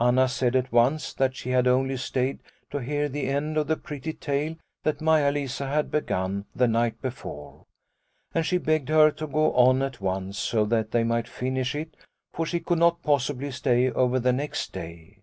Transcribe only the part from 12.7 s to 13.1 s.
not